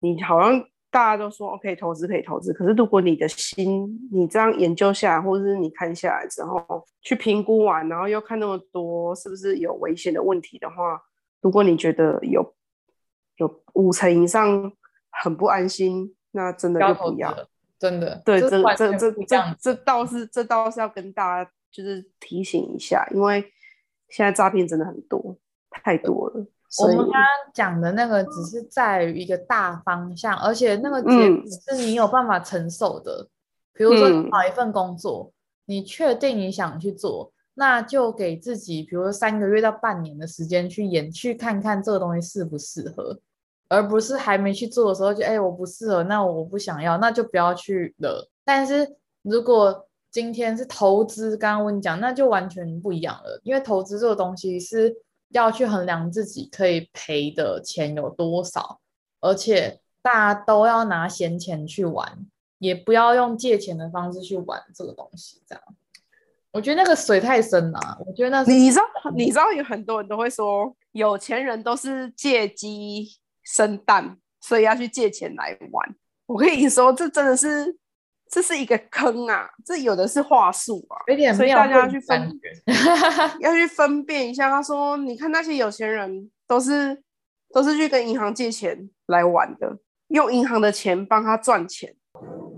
[0.00, 0.60] 你好像。
[0.94, 11.02] 大家都说 OK，投资可以投资，可是如果你的心，你这样研究下来，或者是你看下来之后去评估完，然后又看那么多，是不是有危险的问题的话，
[11.40, 12.54] 如果你觉得有
[13.38, 14.72] 有五成以上
[15.10, 17.36] 很不安心，那真的就不要，
[17.76, 18.22] 真的。
[18.24, 23.52] 对，这这这这这，这倒是这倒是要跟大家就是提醒一下，因为
[24.10, 25.36] 现在诈骗真的很多，
[25.70, 26.46] 太多了。
[26.82, 33.22] 我们刚刚讲的那个只是在于一个大方向，而且那个结果是你有办法承受的。
[33.22, 33.28] 嗯、
[33.74, 35.32] 比如说，你找一份工作，嗯、
[35.66, 43.20] 你确定你想去做，那就给自己，比如说三个月到半年的时间去演，去看看这个东西适不适合，
[43.68, 48.28] 而不是还没去做的时候就哎我不适合，那我不想要，那就不要去了。
[48.44, 54.92] 但是如果今天是投资，刚刚我跟你讲，那就完全不一样了，因为投资这个东西是。
[55.34, 58.80] 要去衡量自己可以赔的钱有多少，
[59.20, 62.26] 而且大家都要拿闲钱去玩，
[62.58, 65.42] 也不要用借钱的方式去玩这个东西。
[65.46, 65.62] 这样，
[66.52, 67.80] 我觉得那个水太深了。
[68.06, 75.96] 我觉得那你知道，你知道有很多人都会说，有钱人都是借鸡生蛋，所以要去借钱来玩。
[76.26, 77.76] 我跟你说，这真的是。
[78.30, 79.48] 这是一个坑啊！
[79.64, 82.40] 这有的是话术啊，有点所以大家要去分，
[83.38, 84.50] 要去分辨一下。
[84.50, 87.00] 他说：“你看那些有钱人都是
[87.52, 91.94] 都是去跟银行借钱来玩的，用银行的钱帮他赚钱，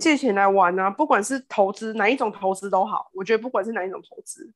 [0.01, 0.89] 借钱来玩啊！
[0.89, 4.51] 不管是投资哪一种投资都好，我觉得不管是哪一种投资，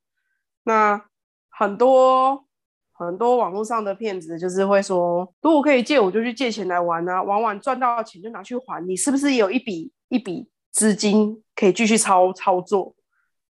[0.63, 1.05] 那
[1.51, 2.47] 很多
[2.93, 8.83] 很多网络上的骗子就是会说，如果可以借，我就去借钱来玩啊，玩完赚到的钱就拿去还。
[8.87, 12.95] 你是不是有一笔一笔？”资金可以继续操操作，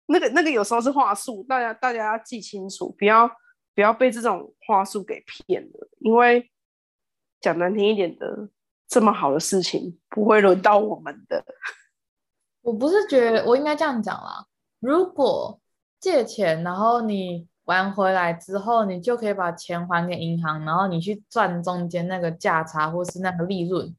[0.07, 3.31] 那个那个有时候是话术，大家大家要记清楚，不要
[3.75, 5.89] 不要被这种话术给骗了。
[5.99, 6.51] 因为
[7.41, 8.49] 讲难听一点的，
[8.89, 11.45] 这么好的事情不会轮到我们的。
[12.63, 14.47] 我不是觉得我应该这样讲啦，
[14.81, 15.61] 如果
[16.01, 23.95] 借钱，然后你玩回来之后，你就可以把钱还给银行，然后你去赚中间那个价差或是那个利润。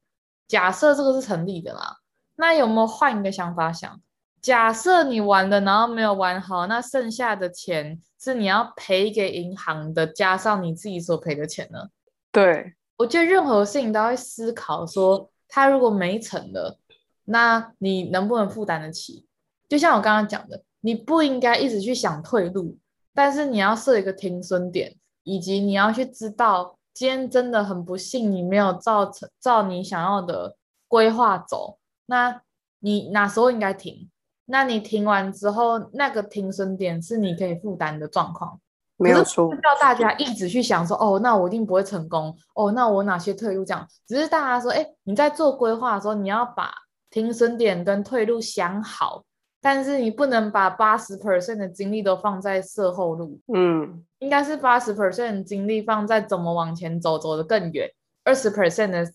[0.47, 2.01] 假设这个是成立的啦。
[2.41, 4.01] 那有没有换一个想法想？
[4.41, 11.89] 假设你玩了，然后没有玩好，那剩下的钱是你要赔给银行的，加上你自己所赔的钱呢？
[12.32, 16.80] 对，我觉得任何事情都要会思考说，他如果没成了，
[17.25, 19.27] 那你能不能负担得起？
[19.69, 22.75] 就像我刚刚讲的，你不应该一直去想退路，
[23.13, 30.56] 但是你要设一个停损点，以及你要去知道，今天真的很不幸，你没有照成照你想要的
[30.88, 31.77] 规划走。
[32.12, 32.41] 那
[32.80, 34.10] 你哪时候应该停？
[34.47, 38.60] 那你停完之后，那个停损点是你可以负担的状况，
[38.97, 39.50] 没有错。
[39.56, 43.88] 叫大家一直去想说，哦，那我一定不会成功，哦，那我哪些退路这样？
[44.06, 46.69] 只是大家说，哎，你在做规划的时候，你要把
[47.10, 49.24] 停损点跟退路想好，
[49.62, 57.89] 但是你不能把八十 percent 的精力都放在设后路，嗯，应该是八十 percent 的精力放在怎么往前走，走得更远，
[58.26, 59.08] 二十 percent 的。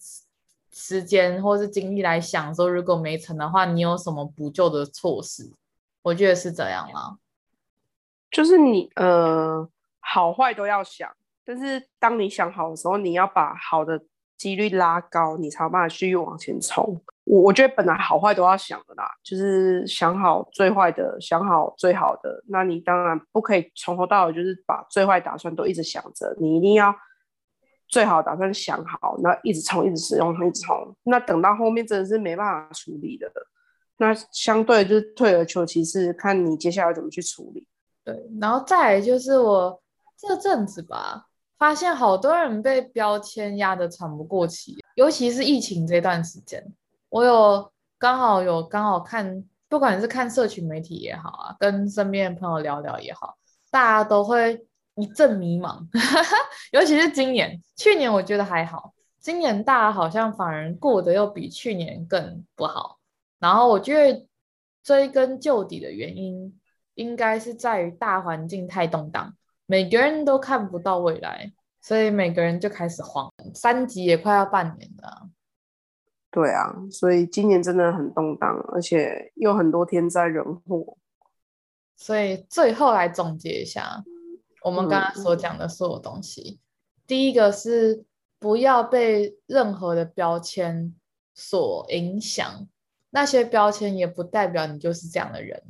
[0.78, 5.50] 时间或是精力来想说，如果没成的话，你有什么补救的措施？
[6.02, 7.16] 我觉得是这样啦，
[8.30, 9.66] 就是你呃，
[10.00, 11.10] 好坏都要想，
[11.46, 13.98] 但是当你想好的时候，你要把好的
[14.36, 17.00] 几率拉高，你才有办法继续往前冲。
[17.24, 22.44] 我我觉得本来好坏都要想的啦，就是想好最坏的，想好最好的。
[22.48, 26.94] 那你当然不可以从头到尾就是把最坏打算都一直想着，你一定要。
[27.88, 30.94] 最好打算想好，那一直冲，一直使用，一直冲。
[31.04, 33.30] 那等到后面真的是没办法处理的，
[33.98, 37.66] 那相对就是退而求其次，看你接下来怎么去处理。
[38.04, 39.80] 对，然后再来就是我
[40.16, 41.26] 这阵子吧，
[41.58, 46.64] 发现好多人被标签压得喘不过气，尤其是疫情这段时间，
[47.08, 53.36] 我有刚好有刚好看，不管是看社群媒体也好啊，跟身边的朋友聊聊也好，
[53.70, 54.66] 大家都会。
[54.96, 55.86] 一阵迷茫，
[56.72, 57.62] 尤其是今年。
[57.76, 62.98] 去年我觉得还好，今年大家好像反而过得又比去年更不好。
[63.38, 64.26] 然后我觉得
[64.82, 66.58] 追根究底的原因，
[66.94, 69.34] 应该是在于大环境太动荡，
[69.66, 73.30] 每个人都看不到未来，所以每个人就开始慌。
[73.54, 75.28] 三级也快要半年了。
[76.30, 80.96] 对啊，所以今年真的很动荡，而且又很多天灾人祸。
[81.94, 84.02] 所以最后来总结一下，
[84.66, 86.60] 我们刚刚所讲的所有东西，嗯、
[87.06, 88.04] 第一个是
[88.40, 90.92] 不要被任何的标签
[91.36, 92.66] 所影响，
[93.10, 95.62] 那些标签也不代表你就是这样的人。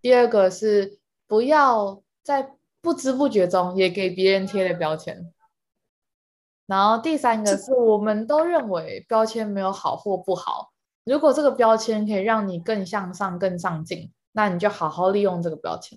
[0.00, 5.32] 第二个是不要在不知不觉中也给别人贴了标签。
[6.66, 10.72] 然后第三个是我们都认为标签没有好或不好，
[11.04, 14.12] 如果这个标签可以让你更向上、更上进。
[14.32, 15.96] 那你就好好利用这个标签。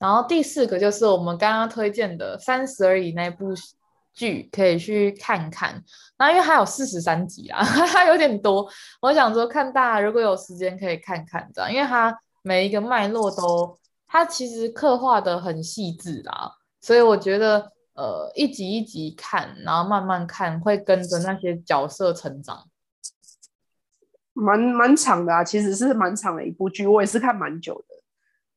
[0.00, 3.54] 然后第四个就是我们刚刚推荐的《三十而已》那部
[4.14, 5.80] 剧，可以去看看。
[6.18, 8.66] 那因为还有四十三集啊， 它有点多。
[9.02, 13.78] 我想说，看大家如果有时间可以看看这样，因为它每一个脉络都，
[14.08, 16.50] 它其实刻画的很细致啦。
[16.80, 22.66] 所以我觉得，呃，一集一集看，然后慢慢看，会跟着那些角色成长。
[24.32, 27.99] 蛮蛮长的啊，其实是蛮长的一部剧，我也是看蛮久的。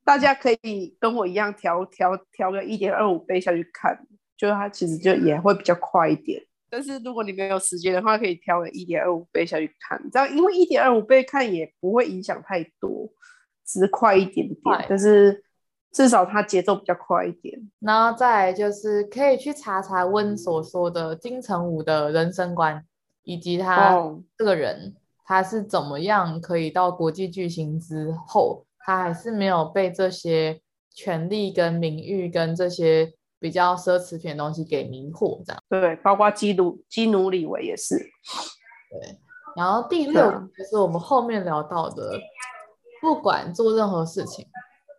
[0.03, 3.97] 大家可以跟我一样调调调个一点二五倍下去看，
[4.37, 6.41] 就是它其实就也会比较快一点。
[6.69, 13.09] 但是如果你没有时间的话，可以调个一点二五倍下去看，这样因为一点二五倍看也不会影响太多，
[13.65, 14.85] 只是快一点点。
[14.89, 15.43] 但是
[15.91, 17.57] 至少它节奏比较快一点。
[17.79, 22.83] 然后再来就是可以去查查温所说的金城武的人生观，
[23.23, 23.97] 以及他
[24.37, 24.93] 这个人。
[24.95, 30.61] 哦他是怎么样可以到国际巨星之后，他还是没有被这些
[30.93, 35.61] 权利跟名誉跟这些比较奢侈品的东西给迷惑，这样。
[35.69, 37.97] 对，包括基努基努里维也是。
[37.97, 39.17] 对，
[39.55, 42.19] 然后第六就是我们后面聊到的，
[43.01, 44.45] 不管做任何事情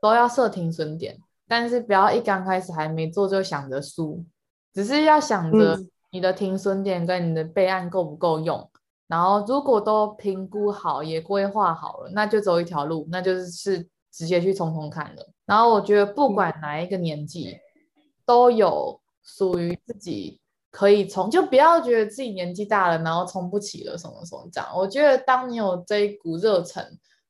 [0.03, 1.17] 都要设停损点，
[1.47, 4.25] 但是不要一刚开始还没做就想着输，
[4.73, 5.79] 只是要想着
[6.11, 8.71] 你的停损点跟你的备案够不够用。
[9.07, 15.29] 然后，如果都评估好，也规划好了，那就走一条路，那就是是直接去冲冲看了。
[15.45, 17.55] 然后，我觉得不管哪一个年纪，
[18.25, 20.41] 都有属于自己
[20.71, 24.71] 可以冲，就不要觉得自己年纪大了，然后冲不起了什么什么这样。
[24.75, 26.83] 我觉得，当你有这一股热忱，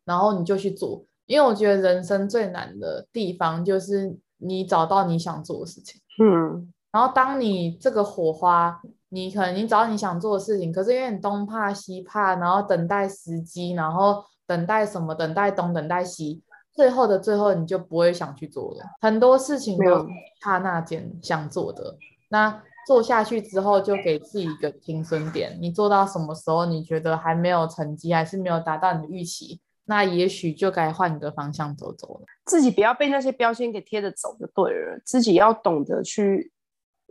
[0.04, 6.00] 然后你就去做，因为我觉得人生最难的地方就是你找到你想做的事情。
[6.22, 8.80] 嗯，然后当你这个火花。
[9.14, 16.42] 你可能你找你想做的事情，可是因为你东怕西怕，然后等待时机，然后等待什么，等待东，等待西，
[16.72, 18.84] 最后的最后你就不会想去做了。
[19.00, 20.08] 很多事情都是
[20.42, 21.96] 刹那间想做的，
[22.28, 25.56] 那做下去之后就给自己一个停损点。
[25.60, 32.26] 你做到什么时候你觉得还没有成绩，还是没有达到你的预期，那也许就该换个方向走走了。
[32.46, 36.52] 自己不要被那些标签给贴着走就对了，自己要懂得去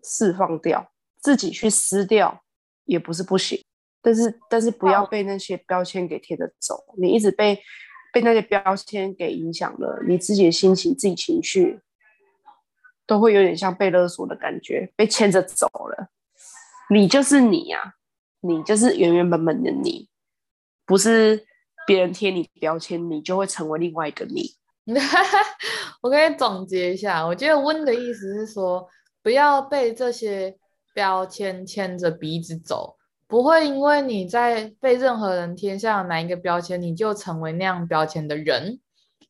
[0.03, 0.85] 释放掉。
[1.23, 2.43] 自己去撕掉
[2.83, 3.63] 也不是不行，
[4.01, 6.83] 但是但是不要被那些标签给贴着走。
[6.97, 7.57] 你一直被
[8.11, 11.79] 被那些标签给影响了，你自己的心情、自己情绪
[13.07, 16.09] 都会有点像被勒索的感觉，被牵着走了。
[16.89, 17.93] 你就是你呀、啊，
[18.41, 20.09] 你就是原原本本的你，
[20.85, 21.45] 不是
[21.87, 24.55] 别人贴你标签，你就会成为另外一个你。
[26.03, 28.85] 我可以总结一下，我觉得温的意思是说，
[29.21, 30.57] 不要被这些。
[30.93, 32.95] 标签牵着鼻子走，
[33.27, 38.79] 不会因为你在被任何人贴上哪一个标签，你就成为那样标签的人。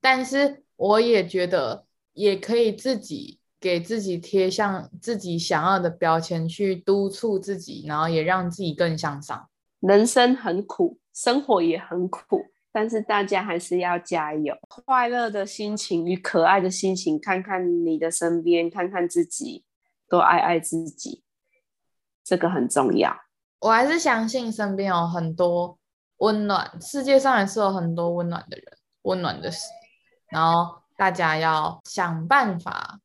[0.02, 9.50] 但是我也觉得，也可以自己给自己贴上自己想要的标签，去督促自己，然后也让自己更向上。
[9.80, 12.42] 人生很苦，生活也很苦，
[12.74, 14.54] 但是大家还是要加油。
[14.68, 19.64] 快乐的心情与可爱的心情，看看你的身边，看看自己，
[20.10, 21.23] 多爱爱自己。
[22.24, 23.14] 这个很重要，
[23.60, 25.78] 我还是相信身边有很多
[26.18, 28.66] 温暖，世界上也是有很多温暖的人，
[29.04, 29.68] 温暖的事，
[30.30, 33.00] 然后大家要想办法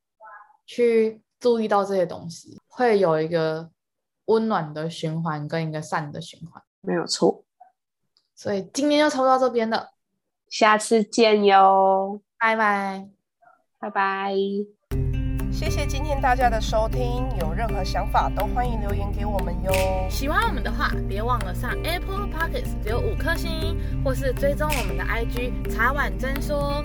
[0.66, 3.70] 去注意到这些东西，会有一个
[4.26, 7.44] 温暖的循环跟一个善的循环，没有错。
[8.34, 9.90] 所以今天就抽到这边了，
[10.48, 13.08] 下次见哟，拜拜，
[13.80, 14.77] 拜拜。
[15.78, 19.72] 谢谢今天大家的收听，有任何想法都欢迎留言给我们哟。
[20.10, 26.82] 喜欢我们的话，别忘了上 Apple Podcast 留五颗星，或是追踪我们的 IG 茶碗真说。